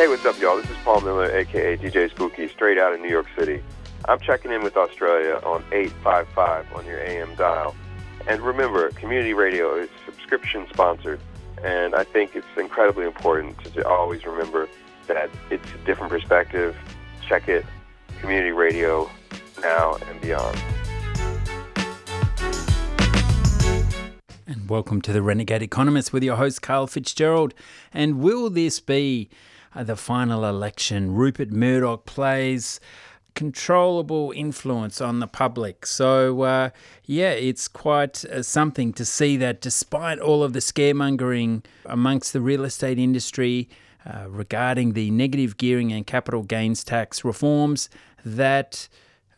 [0.00, 0.56] Hey, what's up, y'all?
[0.56, 3.62] This is Paul Miller, aka DJ Spooky, straight out of New York City.
[4.06, 7.76] I'm checking in with Australia on 855 on your AM dial.
[8.26, 11.20] And remember, community radio is subscription sponsored,
[11.62, 14.70] and I think it's incredibly important to always remember
[15.06, 16.74] that it's a different perspective.
[17.28, 17.66] Check it,
[18.22, 19.06] community radio,
[19.60, 20.58] now and beyond.
[24.46, 27.52] And welcome to the Renegade Economist with your host, Karl Fitzgerald.
[27.92, 29.28] And will this be
[29.74, 31.14] the final election?
[31.14, 32.80] Rupert Murdoch plays
[33.34, 35.86] controllable influence on the public.
[35.86, 36.70] So, uh,
[37.04, 42.40] yeah, it's quite uh, something to see that despite all of the scaremongering amongst the
[42.40, 43.68] real estate industry
[44.04, 47.88] uh, regarding the negative gearing and capital gains tax reforms,
[48.24, 48.88] that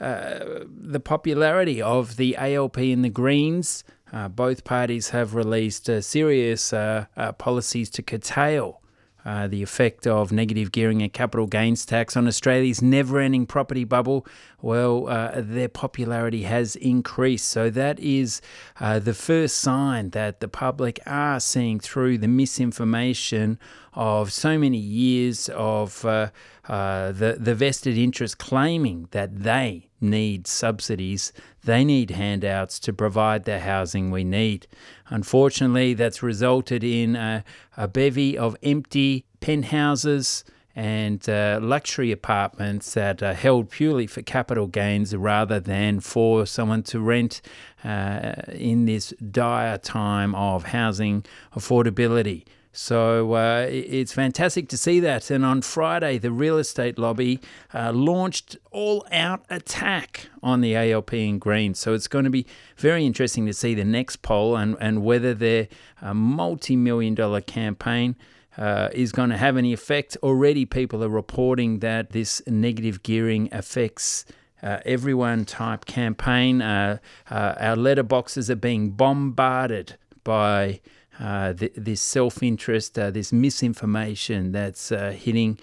[0.00, 6.00] uh, the popularity of the ALP and the Greens uh, both parties have released uh,
[6.00, 8.81] serious uh, uh policies to curtail
[9.24, 13.84] uh, the effect of negative gearing and capital gains tax on Australia's never ending property
[13.84, 14.26] bubble,
[14.60, 17.48] well, uh, their popularity has increased.
[17.48, 18.40] So, that is
[18.80, 23.58] the first sign that the public are seeing through the misinformation
[23.94, 26.30] of so many years of uh,
[26.68, 31.32] uh, the, the vested interest claiming that they need subsidies,
[31.64, 34.66] they need handouts to provide the housing we need.
[35.08, 37.44] Unfortunately, that's resulted in a,
[37.76, 40.44] a bevy of empty penthouses
[40.74, 46.82] and uh, luxury apartments that are held purely for capital gains rather than for someone
[46.82, 47.42] to rent
[47.84, 52.44] uh, in this dire time of housing affordability.
[52.72, 55.30] So uh, it's fantastic to see that.
[55.30, 57.38] And on Friday, the real estate lobby
[57.74, 61.78] uh, launched all out attack on the ALP and Greens.
[61.78, 62.46] So it's going to be
[62.78, 65.68] very interesting to see the next poll and, and whether their
[66.00, 68.16] uh, multi million dollar campaign.
[68.58, 70.14] Uh, is going to have any effect.
[70.22, 74.26] Already, people are reporting that this negative gearing affects
[74.62, 76.60] uh, everyone type campaign.
[76.60, 76.98] Uh,
[77.30, 80.80] uh, our letterboxes are being bombarded by
[81.22, 85.58] uh, th- this self interest, uh, this misinformation that's uh, hitting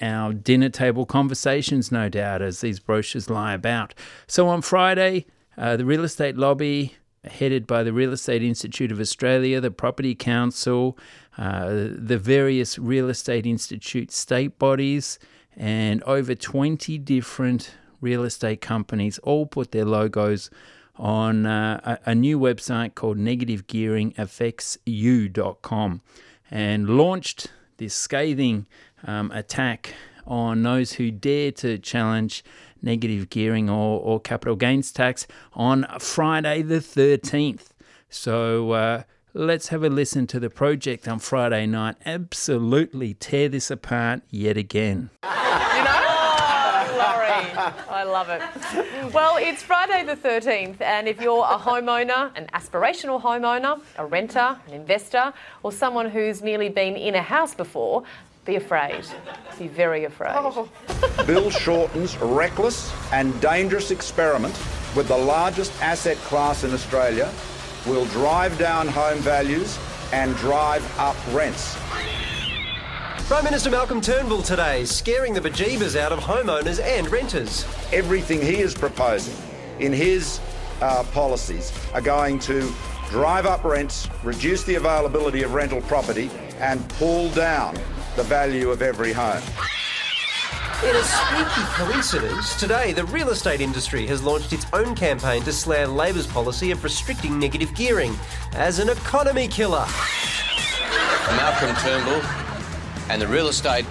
[0.00, 3.94] our dinner table conversations, no doubt, as these brochures lie about.
[4.26, 5.26] So on Friday,
[5.58, 10.14] uh, the real estate lobby, headed by the Real Estate Institute of Australia, the Property
[10.14, 10.96] Council,
[11.36, 15.18] the various Real Estate Institute state bodies,
[15.56, 20.48] and over 20 different real estate companies all put their logos
[20.98, 26.00] on uh, a, a, new website called negativegearingaffectsyou.com
[26.50, 28.66] and launched this scathing
[29.06, 29.94] um, attack
[30.26, 32.42] on those who dare to challenge
[32.82, 37.68] negative gearing or, or capital gains tax on Friday the 13th.
[38.08, 39.02] So uh,
[39.34, 41.96] let's have a listen to the project on Friday night.
[42.04, 45.10] Absolutely tear this apart yet again.
[47.90, 48.42] I love it.
[49.12, 54.58] Well, it's Friday the 13th, and if you're a homeowner, an aspirational homeowner, a renter,
[54.66, 58.04] an investor, or someone who's nearly been in a house before,
[58.44, 59.04] be afraid.
[59.58, 60.32] Be very afraid.
[60.34, 60.68] Oh.
[61.26, 64.54] Bill Shorten's reckless and dangerous experiment
[64.96, 67.30] with the largest asset class in Australia
[67.86, 69.78] will drive down home values
[70.12, 71.76] and drive up rents.
[73.28, 77.66] Prime Minister Malcolm Turnbull today scaring the bejeebers out of homeowners and renters.
[77.92, 79.36] Everything he is proposing
[79.80, 80.40] in his
[80.80, 82.72] uh, policies are going to
[83.10, 87.74] drive up rents, reduce the availability of rental property, and pull down
[88.16, 89.42] the value of every home.
[90.82, 95.52] In a spooky coincidence, today the real estate industry has launched its own campaign to
[95.52, 98.16] slam Labor's policy of restricting negative gearing
[98.54, 99.86] as an economy killer.
[101.36, 102.47] Malcolm Turnbull
[103.10, 103.84] and the real estate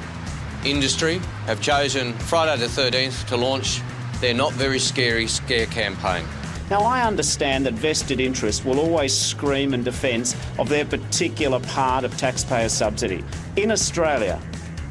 [0.66, 3.82] industry have chosen Friday the 13th to launch
[4.20, 6.26] their Not Very Scary Scare campaign.
[6.70, 12.04] Now, I understand that vested interests will always scream in defence of their particular part
[12.04, 13.24] of taxpayer subsidy.
[13.56, 14.42] In Australia,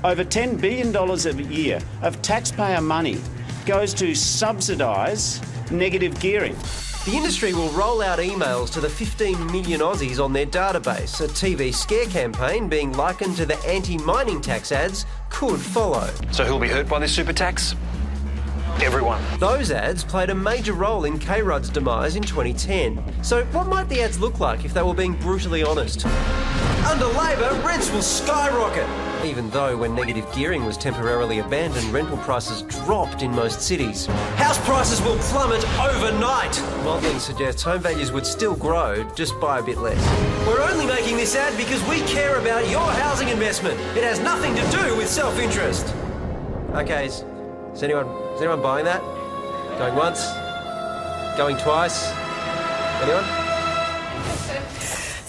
[0.03, 3.21] over $10 billion a year of taxpayer money
[3.67, 5.41] goes to subsidise
[5.71, 6.57] negative gearing.
[7.07, 11.21] The industry will roll out emails to the 15 million Aussies on their database.
[11.21, 16.11] A TV scare campaign being likened to the anti mining tax ads could follow.
[16.33, 17.77] So, who'll be hurt by this super tax?
[18.83, 19.23] Everyone.
[19.39, 23.23] Those ads played a major role in K Rudd's demise in 2010.
[23.23, 26.05] So, what might the ads look like if they were being brutally honest?
[26.87, 29.06] Under Labor, rents will skyrocket.
[29.27, 34.07] Even though when negative gearing was temporarily abandoned, rental prices dropped in most cities.
[34.37, 36.57] House prices will plummet overnight.
[36.85, 40.01] Modelling suggests home values would still grow, just by a bit less.
[40.47, 43.81] We're only making this ad because we care about your housing investment.
[43.97, 45.93] It has nothing to do with self-interest.
[46.75, 47.25] Okay, is,
[47.75, 49.01] is anyone is anyone buying that?
[49.77, 50.25] Going once?
[51.37, 52.13] Going twice?
[53.03, 53.56] Anyone?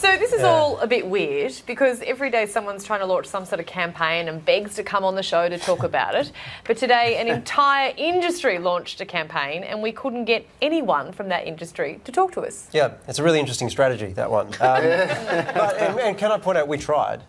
[0.07, 0.48] So this is Yeah.
[0.48, 4.30] all a bit weird because every day someone's trying to launch some sort of campaign
[4.30, 6.31] and begs to come on the show to talk about it.
[6.63, 11.45] But today an entire industry launched a campaign and we couldn't get anyone from that
[11.45, 12.69] industry to talk to us.
[12.71, 14.48] Yeah, it's a really interesting strategy, that one.
[14.48, 17.21] Um, but, and, and can I point out, we tried.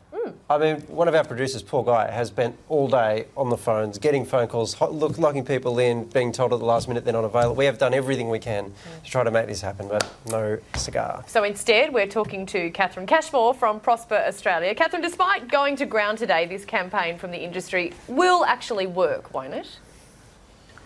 [0.51, 3.99] I mean, one of our producers, poor guy, has spent all day on the phones,
[3.99, 7.13] getting phone calls, ho- look, locking people in, being told at the last minute they're
[7.13, 7.55] not available.
[7.55, 9.05] We have done everything we can mm.
[9.05, 11.25] to try to make this happen, but no cigar.
[11.27, 14.75] So instead, we're talking to Catherine Cashmore from Prosper Australia.
[14.75, 19.55] Catherine, despite going to ground today, this campaign from the industry will actually work, won't
[19.55, 19.79] it?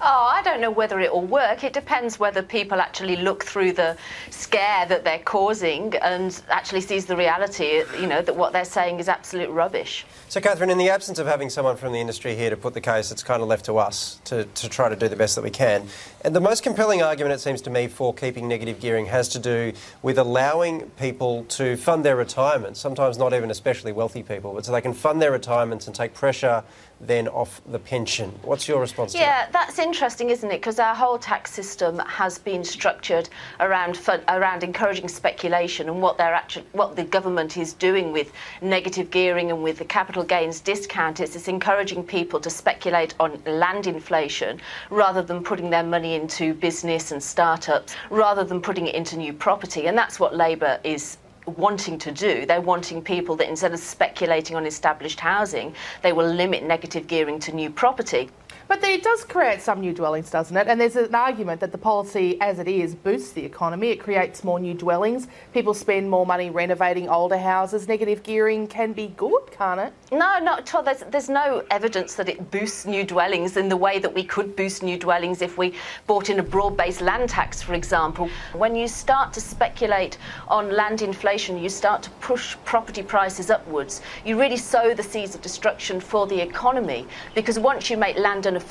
[0.05, 1.63] Oh, I don't know whether it will work.
[1.63, 3.97] It depends whether people actually look through the
[4.31, 8.99] scare that they're causing and actually sees the reality, you know, that what they're saying
[8.99, 10.05] is absolute rubbish.
[10.29, 12.81] So, Catherine, in the absence of having someone from the industry here to put the
[12.81, 15.45] case, it's kind of left to us to, to try to do the best that
[15.45, 15.87] we can.
[16.25, 19.39] And the most compelling argument, it seems to me, for keeping negative gearing has to
[19.39, 19.73] do
[20.03, 24.73] with allowing people to fund their retirement, sometimes not even especially wealthy people, but so
[24.73, 26.65] they can fund their retirements and take pressure
[27.03, 28.31] then off the pension.
[28.43, 29.25] What's your response to that?
[29.25, 30.61] Yeah, that's interesting, isn't it?
[30.61, 33.29] Because our whole tax system has been structured
[33.61, 38.33] around fun, around encouraging speculation, and what they're actually what the government is doing with
[38.61, 43.43] negative gearing and with the capital gains discount is it's encouraging people to speculate on
[43.47, 44.61] land inflation
[44.91, 49.33] rather than putting their money into business and startups, rather than putting it into new
[49.33, 52.47] property, and that's what Labor is wanting to do.
[52.47, 57.39] They're wanting people that instead of speculating on established housing, they will limit negative gearing
[57.41, 58.31] to new property.
[58.73, 60.67] But it does create some new dwellings, doesn't it?
[60.67, 63.89] And there's an argument that the policy, as it is, boosts the economy.
[63.91, 65.29] It creates more new dwellings.
[65.53, 67.87] People spend more money renovating older houses.
[67.87, 69.93] Negative gearing can be good, can't it?
[70.11, 70.83] No, not at all.
[70.83, 74.57] There's, there's no evidence that it boosts new dwellings in the way that we could
[74.57, 75.75] boost new dwellings if we
[76.07, 78.31] brought in a broad based land tax, for example.
[78.55, 80.17] When you start to speculate
[80.49, 84.01] on land inflation, you start to push property prices upwards.
[84.25, 88.45] You really sow the seeds of destruction for the economy because once you make land
[88.45, 88.62] unaffordable,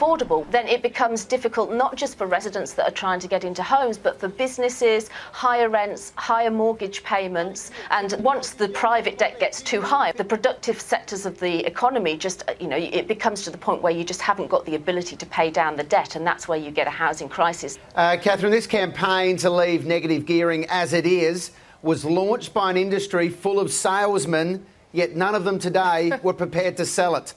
[0.51, 3.97] then it becomes difficult not just for residents that are trying to get into homes,
[3.97, 7.71] but for businesses, higher rents, higher mortgage payments.
[7.89, 12.43] And once the private debt gets too high, the productive sectors of the economy just,
[12.59, 15.25] you know, it becomes to the point where you just haven't got the ability to
[15.25, 17.77] pay down the debt, and that's where you get a housing crisis.
[17.95, 21.51] Uh, Catherine, this campaign to leave negative gearing as it is
[21.81, 26.77] was launched by an industry full of salesmen, yet none of them today were prepared
[26.77, 27.33] to sell it.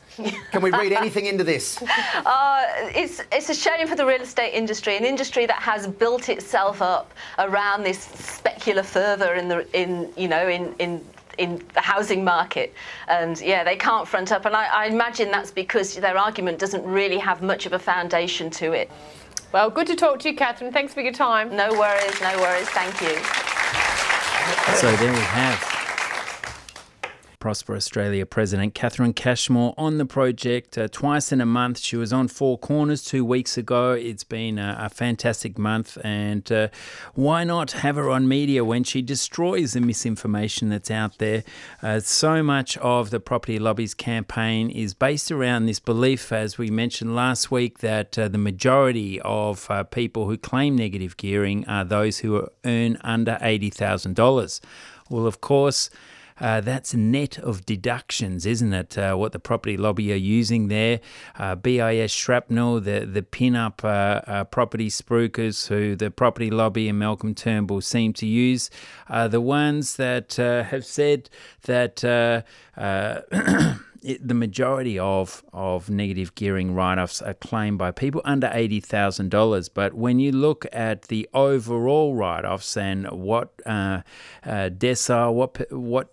[0.51, 1.83] Can we read anything into this?
[1.83, 2.65] Uh,
[2.95, 6.83] it's it's a shame for the real estate industry, an industry that has built itself
[6.83, 11.05] up around this specular fervour in the in you know in in
[11.39, 12.73] in the housing market,
[13.09, 14.45] and yeah, they can't front up.
[14.45, 18.51] And I, I imagine that's because their argument doesn't really have much of a foundation
[18.51, 18.91] to it.
[19.53, 20.73] Well, good to talk to you, Catherine.
[20.73, 21.55] Thanks for your time.
[21.55, 22.69] No worries, no worries.
[22.71, 23.15] Thank you.
[24.77, 25.74] So there we have
[27.45, 31.79] Prosper Australia President Catherine Cashmore on the project uh, twice in a month.
[31.79, 33.93] She was on Four Corners two weeks ago.
[33.93, 36.69] It's been a, a fantastic month, and uh,
[37.13, 41.45] why not have her on media when she destroys the misinformation that's out there?
[41.83, 46.71] Uh, so much of the property lobby's campaign is based around this belief, as we
[46.71, 51.85] mentioned last week, that uh, the majority of uh, people who claim negative gearing are
[51.85, 54.61] those who earn under $80,000.
[55.11, 55.91] Well, of course,
[56.41, 58.99] uh, that's net of deductions, isn't it?
[58.99, 61.01] Uh, what the property lobby are using there.
[61.39, 66.89] Uh, BIS shrapnel, the, the pin up uh, uh, property spruikers who the property lobby
[66.89, 68.71] and Malcolm Turnbull seem to use
[69.09, 71.31] the ones that have said
[71.63, 72.45] that.
[74.05, 79.71] It, the majority of, of negative gearing write offs are claimed by people under $80,000.
[79.73, 84.03] But when you look at the overall write offs and what uh,
[84.45, 86.13] uh, decile, what, what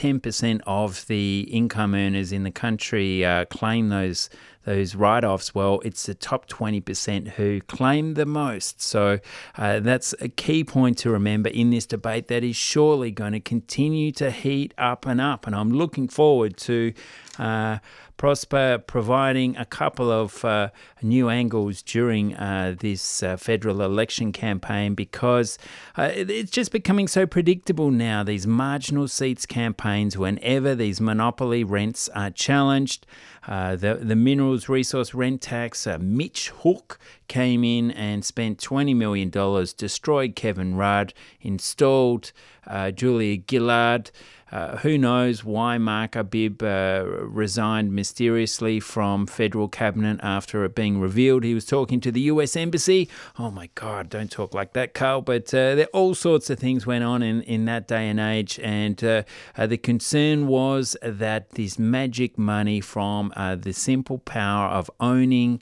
[0.00, 4.30] 10% of the income earners in the country uh, claim those
[4.64, 8.82] those write offs, well, it's the top 20% who claim the most.
[8.82, 9.18] So
[9.56, 13.40] uh, that's a key point to remember in this debate that is surely going to
[13.40, 15.46] continue to heat up and up.
[15.46, 16.92] And I'm looking forward to.
[17.38, 17.78] Uh,
[18.20, 20.68] Prosper providing a couple of uh,
[21.00, 25.56] new angles during uh, this uh, federal election campaign because
[25.96, 28.22] uh, it's just becoming so predictable now.
[28.22, 33.06] These marginal seats campaigns, whenever these monopoly rents are challenged,
[33.48, 38.94] uh, the, the minerals resource rent tax, uh, Mitch Hooke came in and spent $20
[38.94, 39.30] million,
[39.78, 42.32] destroyed Kevin Rudd, installed
[42.94, 44.10] Julia Gillard.
[44.52, 51.00] Uh, who knows why Mark Arbib uh, resigned mysteriously from federal cabinet after it being
[51.00, 53.08] revealed he was talking to the US Embassy?
[53.38, 55.22] Oh my God, don't talk like that, Karl.
[55.22, 58.58] But uh, there all sorts of things went on in, in that day and age.
[58.60, 59.22] And uh,
[59.56, 65.60] uh, the concern was that this magic money from the simple power of owning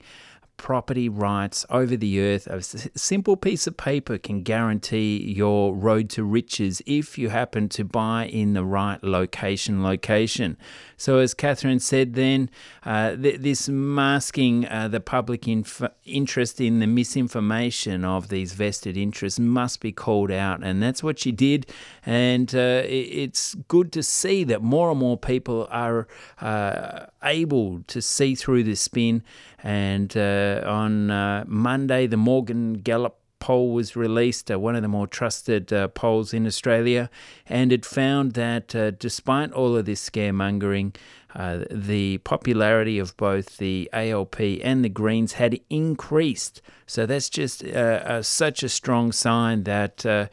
[0.59, 2.45] property rights over the earth.
[2.45, 7.85] A simple piece of paper can guarantee your road to riches if you happen to
[7.85, 9.81] buy in the right location.
[9.81, 10.57] Location.
[10.97, 12.49] So, as Catherine said, then
[12.83, 18.97] uh, th- this masking uh, the public inf- interest in the misinformation of these vested
[18.97, 21.67] interests must be called out, and that's what she did.
[22.05, 26.05] And uh, it's good to see that more and more people are
[26.41, 29.23] uh, able to see through this spin.
[29.63, 34.87] And uh, on uh, Monday, the Morgan Gallup poll was released, uh, one of the
[34.87, 37.09] more trusted uh, polls in Australia,
[37.47, 40.95] and it found that uh, despite all of this scaremongering,
[41.35, 46.59] uh, the popularity of both the ALP and the Greens had increased.
[46.87, 50.27] So that's just uh, such a strong sign that uh,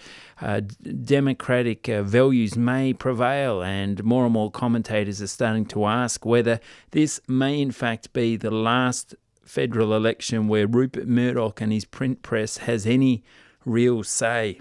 [0.61, 6.61] democratic values may prevail, and more and more commentators are starting to ask whether
[6.93, 9.15] this may in fact be the last
[9.47, 13.23] federal election where Rupert Murdoch and his print press has any
[13.65, 14.61] real say,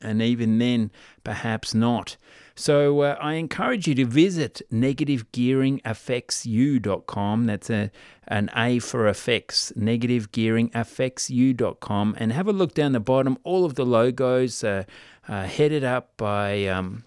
[0.00, 0.92] and even then,
[1.24, 2.16] perhaps not.
[2.54, 7.46] So uh, I encourage you to visit negativegearingaffectsyou.com.
[7.46, 7.92] That's a,
[8.26, 13.38] an A for effects, negativegearingaffectsyou.com, and have a look down the bottom.
[13.44, 14.82] All of the logos uh,
[15.28, 17.04] uh, headed up by um,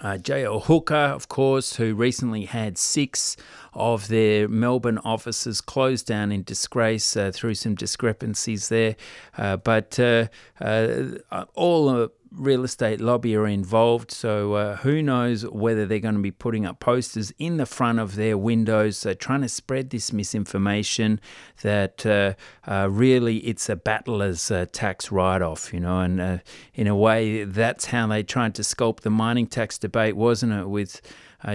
[0.00, 0.60] uh, J.L.
[0.60, 3.36] Hooker, of course, who recently had six
[3.74, 8.96] of their Melbourne offices closed down in disgrace uh, through some discrepancies there.
[9.36, 10.26] Uh, but uh,
[10.60, 16.20] uh all real estate lobby are involved, so uh, who knows whether they're going to
[16.20, 20.12] be putting up posters in the front of their windows, uh, trying to spread this
[20.12, 21.20] misinformation
[21.62, 22.34] that uh,
[22.70, 26.38] uh really it's a battler's uh, tax write off, you know, and uh,
[26.74, 30.68] in a way that's how they tried to sculpt the mining tax debate, wasn't it?
[30.68, 31.00] With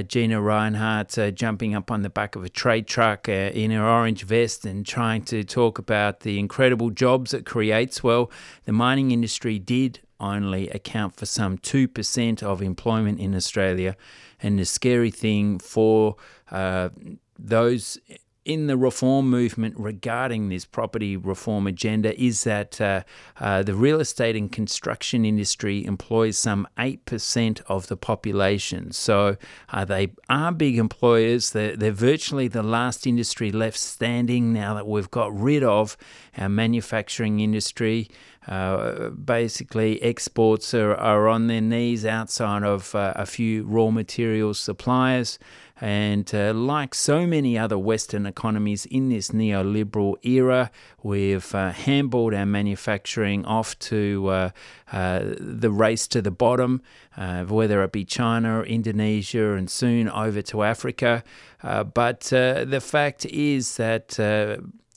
[0.01, 3.85] Gina Rinehart uh, jumping up on the back of a trade truck uh, in her
[3.85, 8.03] orange vest and trying to talk about the incredible jobs it creates.
[8.03, 8.31] Well,
[8.65, 13.95] the mining industry did only account for some 2% of employment in Australia.
[14.41, 16.15] And the scary thing for
[16.51, 16.89] uh,
[17.37, 17.99] those
[18.45, 23.01] in the reform movement regarding this property reform agenda is that uh,
[23.39, 28.91] uh, the real estate and construction industry employs some 8% of the population.
[28.91, 29.37] So
[29.69, 31.51] uh, they are big employers.
[31.51, 35.97] They're, they're virtually the last industry left standing now that we've got rid of
[36.37, 38.09] our manufacturing industry.
[38.47, 44.59] Uh, basically, exports are, are on their knees outside of uh, a few raw materials
[44.59, 45.39] suppliers.
[45.81, 50.71] And uh, like so many other Western economies in this neoliberal era,
[51.03, 54.49] we've uh, handballed our manufacturing off to uh,
[54.93, 56.81] uh the race to the bottom,
[57.17, 61.23] uh, whether it be China, Indonesia, and soon over to Africa.
[61.61, 64.19] But the fact is that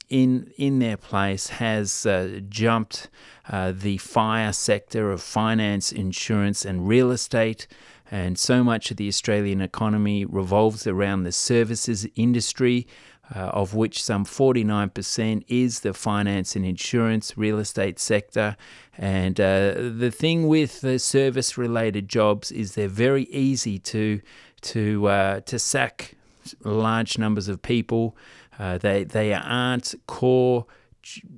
[0.09, 3.09] in in their place has uh, jumped
[3.49, 7.67] uh, the fire sector of finance, insurance, and real estate.
[8.11, 12.87] And so much of the Australian economy revolves around the services industry,
[13.35, 18.57] uh, of which some 49% is the finance and insurance real estate sector.
[18.97, 24.21] And uh, the thing with the service related jobs is they're very easy to,
[24.62, 26.15] to, uh, to sack
[26.65, 28.17] large numbers of people.
[28.59, 30.67] Uh, they, they aren't core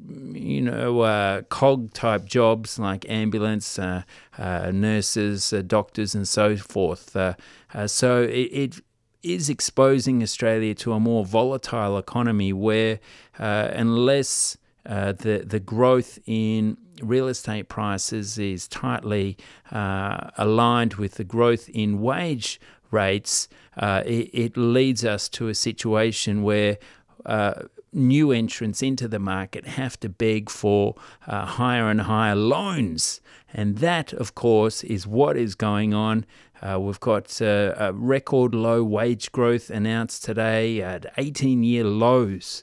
[0.05, 4.03] you know, uh, cog type jobs like ambulance, uh,
[4.39, 7.15] uh, nurses, uh, doctors, and so forth.
[7.15, 7.35] Uh,
[7.75, 8.81] uh, so it, it
[9.23, 12.99] is exposing Australia to a more volatile economy where,
[13.39, 19.37] unless the the growth in real estate prices is tightly
[19.71, 23.47] aligned with the growth in wage rates,
[23.81, 26.79] it, it leads us to a situation where
[27.27, 27.63] uh,
[27.93, 30.95] new entrants into the market have to beg for
[31.27, 33.21] uh, higher and higher loans.
[33.53, 36.25] And that, of course, is what is going on.
[36.63, 42.63] Uh, we've got uh, a record low wage growth announced today at 18 year lows,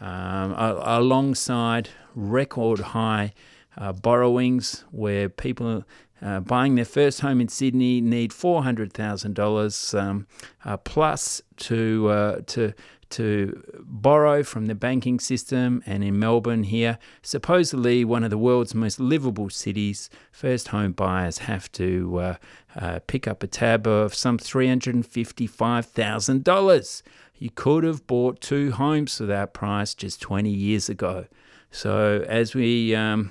[0.00, 3.32] um, alongside record high
[3.78, 5.84] uh, borrowings where people
[6.22, 11.42] uh, buying their first home in Sydney need four hundred thousand um, dollars uh, plus
[11.56, 12.72] to uh, to
[13.10, 15.82] to borrow from the banking system.
[15.86, 21.38] And in Melbourne, here, supposedly one of the world's most livable cities, first home buyers
[21.38, 22.34] have to uh,
[22.74, 27.02] uh, pick up a tab of some three hundred and fifty-five thousand dollars.
[27.38, 31.26] You could have bought two homes for that price just twenty years ago.
[31.70, 33.30] So as we um,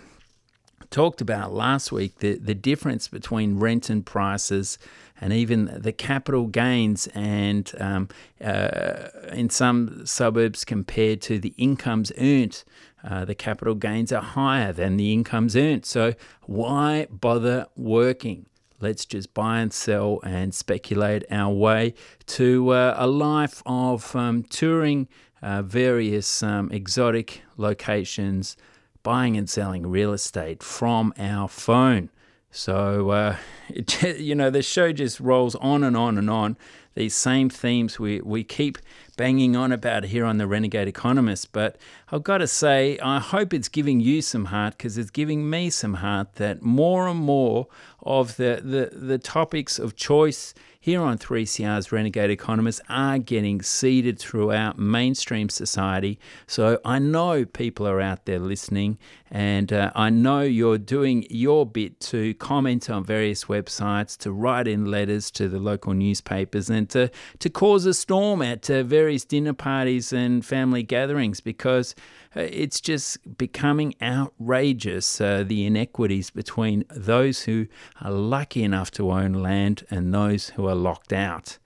[0.92, 4.78] talked about last week, the, the difference between rent and prices
[5.22, 8.10] and even the capital gains and um,
[8.44, 12.64] uh, in some suburbs compared to the incomes earned.
[13.04, 15.86] Uh, the capital gains are higher than the incomes earned.
[15.86, 18.48] So, why bother working?
[18.82, 21.94] Let's just buy and sell and speculate our way
[22.28, 25.08] to uh, a life of um, touring
[25.42, 28.58] uh, various um, exotic locations,
[29.04, 32.10] buying and selling real estate from our phone.
[32.56, 33.36] So, uh,
[33.70, 36.58] it, you know, the show just rolls on and on and on.
[36.96, 38.78] These same themes we, we keep
[39.18, 41.52] banging on about here on the Renegade Economist.
[41.52, 41.78] But
[42.10, 45.70] I've got to say, I hope it's giving you some heart because it's giving me
[45.70, 47.68] some heart that more and more
[48.02, 50.54] of the, the, the topics of choice
[50.86, 56.20] here on 3CR's Renegade Economists are getting seeded throughout mainstream society.
[56.46, 59.00] So I know people are out there listening,
[59.32, 64.68] and uh, I know you're doing your bit to comment on various websites, to write
[64.68, 69.26] in letters to the local newspapers, and to, to cause a storm at uh, various
[69.26, 71.96] dinner parties and family gatherings because
[72.36, 77.66] uh, it's just becoming outrageous uh, the inequities between those who
[78.02, 81.58] are lucky enough to own land and those who are locked out.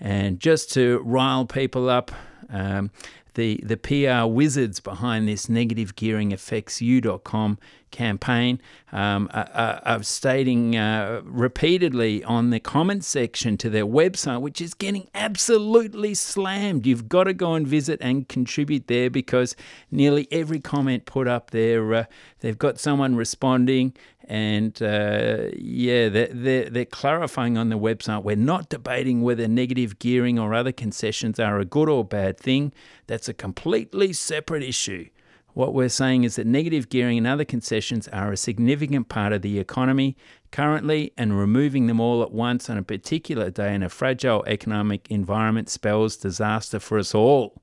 [0.00, 2.10] And just to rile people up,
[2.48, 2.90] um,
[3.34, 7.58] the, the PR wizards behind this negative gearing affects you.com
[7.92, 8.60] campaign
[8.90, 14.74] um, are, are, stating uh, repeatedly on the comment section to their website, which is
[14.74, 16.86] getting absolutely slammed.
[16.86, 19.54] You've got to go and visit and contribute there because
[19.90, 22.04] nearly every comment put up there, uh,
[22.40, 23.94] they've got someone responding.
[24.28, 29.98] And uh, yeah, they're, they're, they're clarifying on the website we're not debating whether negative
[29.98, 32.72] gearing or other concessions are a good or bad thing.
[33.06, 35.08] That's a completely separate issue.
[35.54, 39.42] What we're saying is that negative gearing and other concessions are a significant part of
[39.42, 40.16] the economy
[40.50, 45.10] currently, and removing them all at once on a particular day in a fragile economic
[45.10, 47.62] environment spells disaster for us all.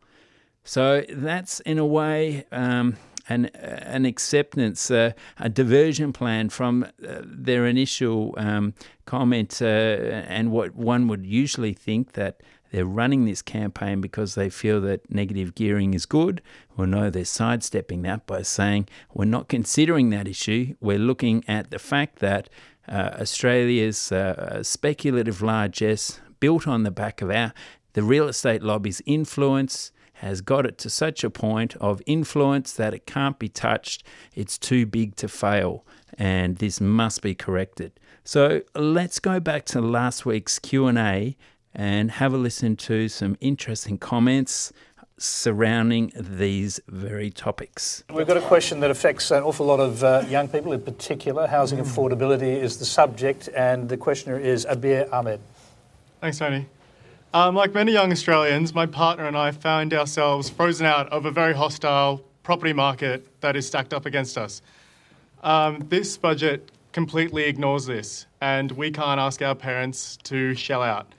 [0.64, 2.98] So that's in a way um,
[3.30, 8.74] an an acceptance, uh, a diversion plan from uh, their initial um,
[9.06, 14.50] comment, uh, and what one would usually think that they're running this campaign because they
[14.50, 16.42] feel that negative gearing is good.
[16.76, 20.76] Well, no, they're sidestepping that by saying we're not considering that issue.
[20.80, 22.50] We're looking at the fact that
[22.88, 27.54] uh, Australia's uh, speculative largesse, built on the back of our
[27.94, 32.94] the real estate lobby's influence, has got it to such a point of influence that
[32.94, 34.04] it can't be touched.
[34.36, 35.86] It's too big to fail,
[36.18, 37.94] and this must be corrected.
[38.26, 41.38] So let's go back to last week's Q and A
[41.74, 44.74] and have a listen to some interesting comments
[45.18, 48.04] surrounding these very topics.
[48.14, 51.48] We've got a question that affects an awful lot of uh, young people in particular.
[51.48, 51.86] Housing mm.
[51.86, 55.40] affordability is the subject, and the questioner is Abir Ahmed.
[56.20, 56.66] Thanks, Tony.
[57.32, 61.32] Um, like many young Australians, my partner and I found ourselves frozen out of a
[61.32, 64.64] very hostile property market that is stacked up against us.
[65.44, 71.14] Um, this budget completely ignores this, and we can't ask our parents to shell out.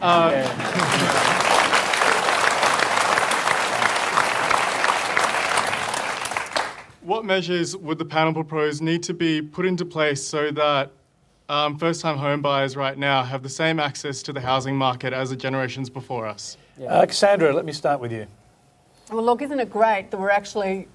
[0.00, 0.46] Uh,
[7.02, 10.92] what measures would the panel propose need to be put into place so that
[11.50, 15.12] um, first time home buyers right now have the same access to the housing market
[15.12, 16.56] as the generations before us?
[16.86, 18.26] Uh, Cassandra, let me start with you.
[19.10, 20.86] Well, look, isn't it great that we're actually,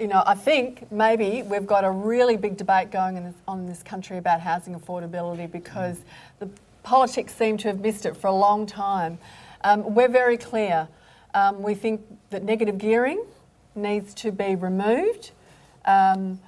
[0.00, 3.60] you know, I think maybe we've got a really big debate going in this, on
[3.60, 6.00] in this country about housing affordability because
[6.38, 6.48] the
[6.82, 9.18] politics seem to have missed it for a long time.
[9.62, 10.88] Um, we're very clear.
[11.34, 13.22] Um, we think that negative gearing
[13.74, 15.32] needs to be removed.
[15.84, 16.40] Um,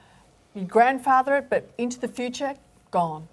[0.54, 2.54] you grandfather it, but into the future,
[2.90, 3.28] gone.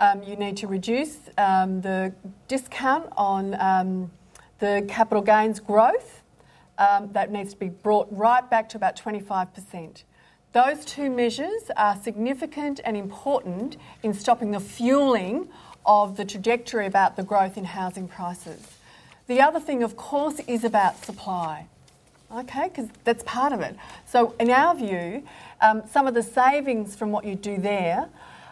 [0.00, 2.12] Um, you need to reduce um, the
[2.48, 4.10] discount on um,
[4.58, 6.20] the capital gains growth.
[6.80, 10.02] um, that needs to be brought right back to about 25%.
[10.52, 15.48] Those two measures are significant and important in stopping the fueling
[15.86, 18.66] of the trajectory about the growth in housing prices.
[19.28, 21.66] The other thing, of course, is about supply.
[22.32, 23.76] Okay, because that's part of it.
[24.06, 25.24] So, in our view,
[25.60, 28.08] um, some of the savings from what you do there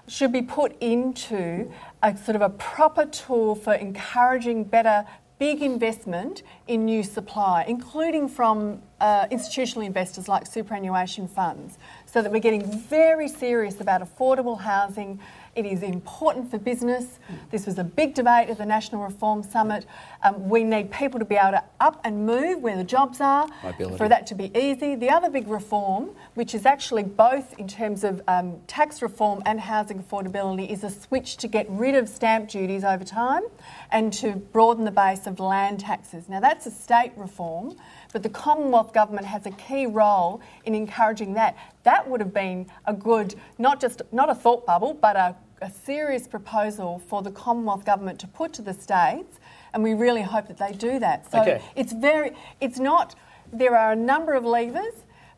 [0.08, 1.70] should be put into
[2.02, 5.04] a sort of a proper tool for encouraging better
[5.38, 12.32] big investment in new supply, including from uh, institutional investors like superannuation funds, so that
[12.32, 15.20] we're getting very serious about affordable housing
[15.58, 17.18] it is important for business.
[17.50, 19.86] This was a big debate at the National Reform Summit.
[20.22, 23.48] Um, we need people to be able to up and move where the jobs are,
[23.64, 23.96] Mobility.
[23.96, 24.94] for that to be easy.
[24.94, 29.58] The other big reform, which is actually both in terms of um, tax reform and
[29.58, 33.42] housing affordability, is a switch to get rid of stamp duties over time
[33.90, 36.28] and to broaden the base of land taxes.
[36.28, 37.74] Now, that's a state reform
[38.12, 41.56] but the Commonwealth Government has a key role in encouraging that.
[41.82, 45.70] That would have been a good, not just not a thought bubble, but a, a
[45.70, 49.38] serious proposal for the Commonwealth Government to put to the states,
[49.72, 51.30] and we really hope that they do that.
[51.30, 51.60] So Okay.
[51.76, 53.14] it's very, it's not.
[53.52, 54.94] There are a number of levers.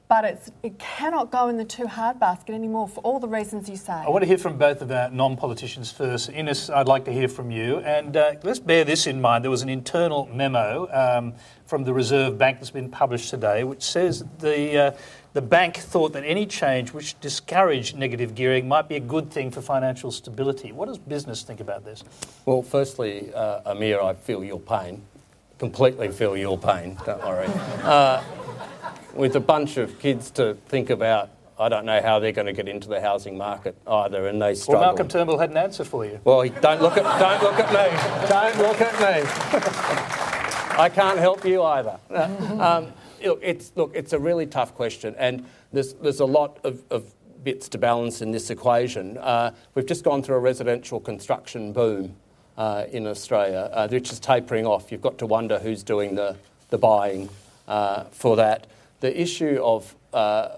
[0.09, 3.68] But it's, it cannot go in the too hard basket anymore for all the reasons
[3.68, 3.92] you say.
[3.92, 6.28] I want to hear from both of our non politicians first.
[6.30, 7.76] Innes, I'd like to hear from you.
[7.78, 9.44] And uh, let's bear this in mind.
[9.44, 13.83] There was an internal memo um, from the Reserve Bank that's been published today, which
[13.85, 14.90] says the, uh,
[15.32, 19.50] the bank thought that any change which discouraged negative gearing might be a good thing
[19.50, 20.72] for financial stability.
[20.72, 22.02] What does business think about this?
[22.46, 25.02] Well, firstly, uh, Amir, I feel your pain.
[25.58, 27.48] Completely feel your pain, don't worry.
[27.82, 28.22] Uh,
[29.14, 32.54] with a bunch of kids to think about, I don't know how they're going to
[32.54, 34.80] get into the housing market either, and they struggle.
[34.80, 34.90] Well.
[34.90, 36.18] Malcolm Turnbull had an answer for you.
[36.24, 38.28] Well, don't look at don't look at me.
[38.28, 39.30] Don't look at me.
[40.80, 41.98] I can't help you either.
[42.08, 46.83] Um, look, it's look, it's a really tough question, and there's there's a lot of,
[46.90, 49.16] of bits to balance in this equation.
[49.18, 52.14] Uh, we've just gone through a residential construction boom
[52.56, 54.92] uh, in Australia, uh, which is tapering off.
[54.92, 56.37] You've got to wonder who's doing the
[56.70, 57.28] the buying
[57.68, 58.66] uh, for that.
[59.00, 60.48] The issue of uh,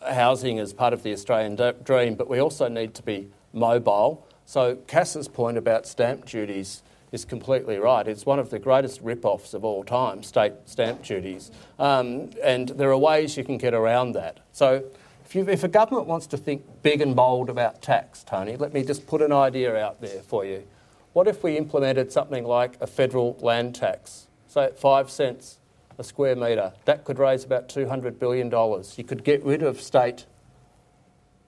[0.00, 4.26] housing is part of the Australian dream, but we also need to be mobile.
[4.44, 8.08] So Cass's point about stamp duties is completely right.
[8.08, 11.50] It's one of the greatest rip-offs of all time, state stamp duties.
[11.78, 14.40] Um, and there are ways you can get around that.
[14.52, 14.82] So
[15.24, 18.72] if, you, if a government wants to think big and bold about tax, Tony, let
[18.72, 20.66] me just put an idea out there for you.
[21.12, 25.58] What if we implemented something like a federal land tax, say at five cents
[25.98, 26.72] a square metre?
[26.86, 28.50] That could raise about $200 billion.
[28.96, 30.24] You could get rid of state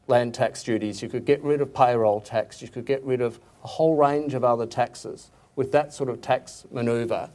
[0.06, 3.40] land tax duties, you could get rid of payroll tax, you could get rid of
[3.64, 7.30] a whole range of other taxes with that sort of tax manoeuvre,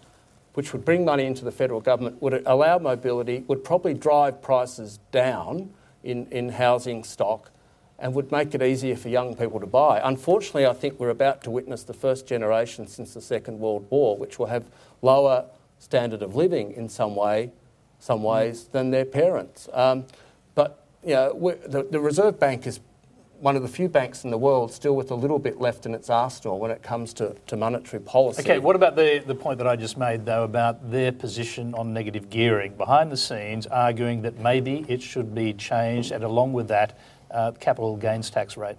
[0.54, 5.00] which would bring money into the federal government, would allow mobility, would probably drive prices
[5.12, 5.72] down
[6.04, 7.52] in, in housing stock,
[7.98, 10.00] and would make it easier for young people to buy.
[10.04, 14.18] Unfortunately, I think we're about to witness the first generation since the Second World War,
[14.18, 14.70] which will have
[15.02, 15.46] lower
[15.80, 17.52] standard of living in some way,
[18.00, 19.68] some ways than their parents.
[19.74, 20.06] Um,
[20.56, 22.80] but you know, the, the Reserve Bank is
[23.40, 25.94] one of the few banks in the world still with a little bit left in
[25.94, 28.42] its arsenal when it comes to, to monetary policy.
[28.42, 31.94] Okay, what about the, the point that I just made, though, about their position on
[31.94, 32.76] negative gearing?
[32.76, 36.98] Behind the scenes, arguing that maybe it should be changed, and along with that,
[37.32, 38.78] uh, capital gains tax rate.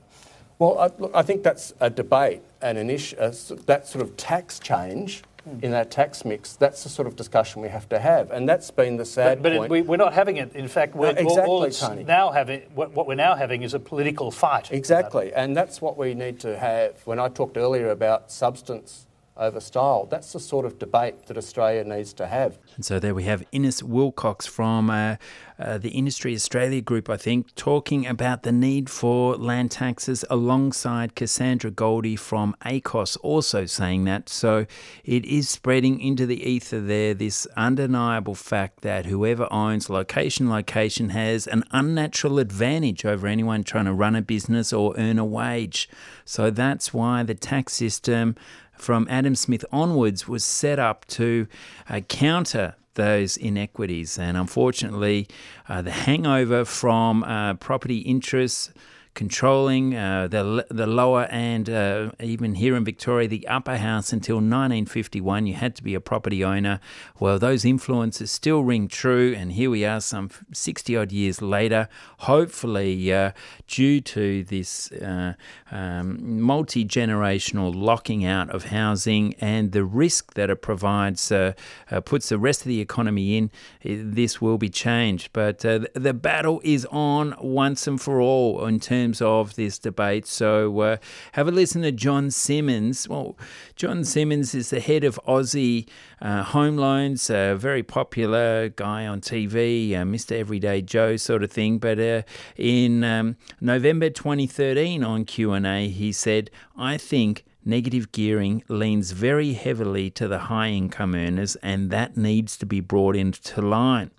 [0.58, 3.16] Well, I, look, I think that's a debate and an issue.
[3.16, 3.32] Uh,
[3.66, 5.64] that sort of tax change Hmm.
[5.64, 8.30] in our tax mix, that's the sort of discussion we have to have.
[8.30, 10.54] And that's been the sad But, but it, we, we're not having it.
[10.54, 12.04] In fact, we're, No, exactly, Tony.
[12.04, 14.70] now having, what, what we're now having is a political fight.
[14.70, 17.00] Exactly, and that's what we need to have.
[17.06, 19.06] When I talked earlier about substance
[19.40, 22.58] over style, that's the sort of debate that Australia needs to have.
[22.76, 25.16] And so there we have Innes Willox from uh,
[25.58, 31.14] uh, the Industry Australia Group, I think, talking about the need for land taxes alongside
[31.14, 34.28] Cassandra Goldie from ACOSS also saying that.
[34.28, 34.66] So
[35.04, 41.10] it is spreading into the ether there, this undeniable fact that whoever owns location, location
[41.10, 45.88] has an unnatural advantage over anyone trying to run a business or earn a wage.
[46.26, 48.36] So that's why the tax system
[48.80, 51.46] from Adam Smith onwards was set up to
[51.88, 54.18] uh, counter those inequities.
[54.18, 55.28] And unfortunately,
[55.68, 58.72] uh, the hangover from uh, property interests
[59.14, 64.36] controlling uh, the the lower and uh, even here in Victoria the upper house until
[64.36, 65.46] 1951.
[65.46, 66.80] You had to be a property owner.
[67.18, 71.88] Well, those influences still ring true, and here we are, some 60 odd years later.
[72.18, 73.32] Hopefully, uh,
[73.66, 75.34] due to this uh,
[75.70, 81.52] um, multi generational locking out of housing and the risk that it provides, uh,
[81.90, 83.50] uh, puts the rest of the economy in,
[83.82, 85.30] this will be changed.
[85.32, 90.26] But the battle is on once and for all in terms of this debate.
[90.26, 90.96] So uh,
[91.32, 93.08] have a listen to John Simmons.
[93.08, 93.36] Well,
[93.76, 95.88] John Simmons is the head of Aussie
[96.20, 100.32] uh, Home Loans, a very popular guy on TV, uh, Mr.
[100.32, 101.78] Everyday Joe sort of thing.
[101.78, 102.22] But uh,
[102.56, 110.10] in um, November 2013 on Q&A, he said, I think negative gearing leans very heavily
[110.10, 114.10] to the high income earners, and that needs to be brought into line.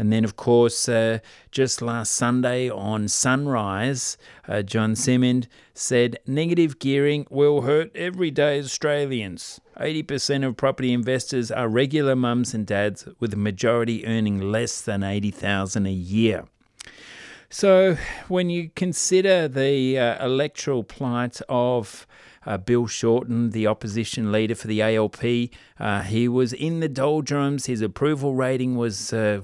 [0.00, 1.18] And then, of course, uh,
[1.50, 4.16] just last Sunday on Sunrise,
[4.48, 9.60] uh, John Symond said negative gearing will hurt everyday Australians.
[9.78, 15.02] 80% of property investors are regular mums and dads, with the majority earning less than
[15.02, 16.44] 80,000 a year.
[17.50, 22.06] So, when you consider the uh, electoral plight of
[22.46, 27.66] uh, Bill Shorten, the opposition leader for the ALP, uh, he was in the doldrums.
[27.66, 29.42] His approval rating was uh,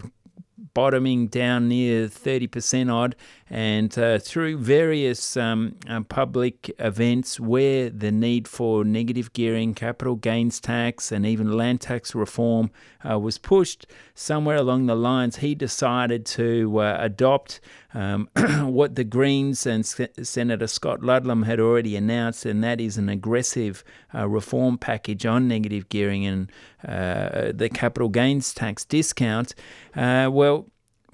[0.74, 3.14] bottoming down near 30% odd,
[3.48, 10.16] and uh, through various um, uh, public events where the need for negative gearing, capital
[10.16, 12.70] gains tax, and even land tax reform
[13.08, 17.60] uh, was pushed, somewhere along the lines, he decided to uh, adopt
[17.94, 18.28] um,
[18.62, 23.84] what the Greens and Senator Scott Ludlam had already announced, and that is an aggressive
[24.14, 26.50] uh, reform package on negative gearing and
[26.86, 29.54] uh, the capital gains tax discount.
[29.94, 30.45] well,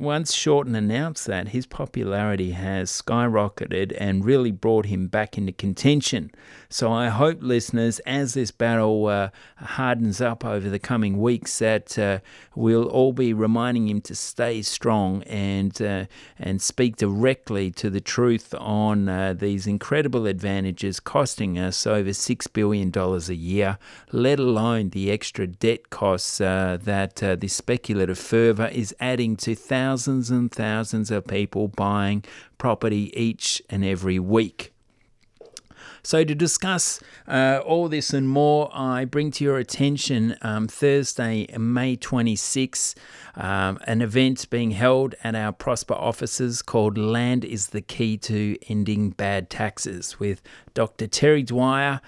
[0.03, 6.33] once Shorten announced that, his popularity has skyrocketed and really brought him back into contention.
[6.69, 11.97] So I hope, listeners, as this battle uh, hardens up over the coming weeks, that
[11.99, 12.19] uh,
[12.57, 16.07] we'll all be reminding him to stay strong and uh,
[16.39, 22.49] and speak directly to the truth on uh, these incredible advantages costing us over six
[22.49, 23.79] billion dollars a year,
[24.11, 29.55] let alone the extra debt costs uh, that uh, this speculative fervour is adding to
[29.55, 32.25] thousands and thousands of people buying
[32.59, 34.73] property each and every week.
[36.05, 41.47] So, to discuss uh, all this and more, I bring to your attention um, Thursday,
[41.57, 42.97] May 26,
[43.37, 48.57] um, an event being held at our Prosper offices called Land is the Key to
[48.69, 50.43] Ending Bad Taxes with
[50.75, 51.07] Dr.
[51.07, 52.01] Terry Dwyer.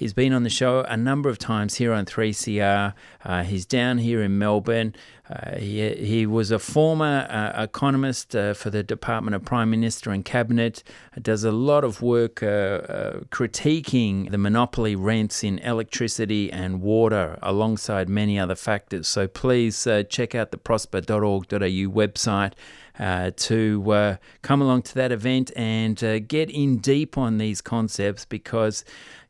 [0.00, 2.94] He's been on the show a number of times here on 3CR.
[3.22, 4.94] Uh, he's down here in Melbourne.
[5.28, 10.10] Uh, he, he was a former uh, economist uh, for the Department of Prime Minister
[10.10, 10.82] and Cabinet,
[11.20, 17.38] does a lot of work uh, uh, critiquing the monopoly rents in electricity and water
[17.42, 19.06] alongside many other factors.
[19.06, 22.54] So please uh, check out the prosper.org.au website.
[23.36, 28.84] to come along to that event and get in deep on these concepts because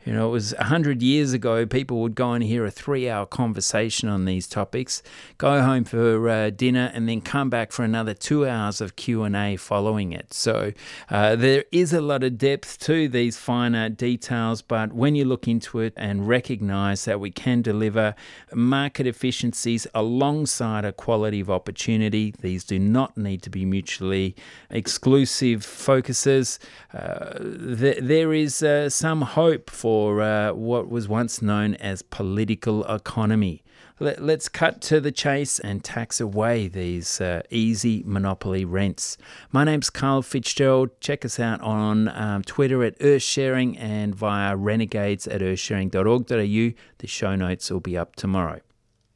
[0.06, 3.26] you know, it was 100 years ago, people would go and hear a three hour
[3.26, 5.02] conversation on these topics,
[5.36, 9.56] go home for uh, dinner, and then come back for another two hours of Q&A
[9.56, 10.32] following it.
[10.32, 10.72] So
[11.10, 15.46] uh, there is a lot of depth to these finer details, but when you look
[15.46, 18.14] into it and recognize that we can deliver
[18.54, 24.34] market efficiencies alongside a quality of opportunity, these do not need to be mutually
[24.70, 26.58] exclusive focuses.
[26.94, 32.00] Uh, th- there is uh, some hope for for uh, what was once known as
[32.00, 33.60] political economy.
[33.98, 39.18] Let, us cut to the chase and tax away these uh, easy monopoly rents.
[39.50, 40.90] My name's Karl Fitzgerald.
[41.00, 46.80] Check us out on um, Twitter at Earthsharing and via renegades at earthsharing.org.au.
[46.98, 48.60] The show notes will be up tomorrow.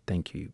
[0.09, 0.51] Thank you.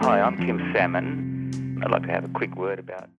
[0.00, 1.82] Hi, I'm Kim Salmon.
[1.84, 3.10] I'd like to have a quick word about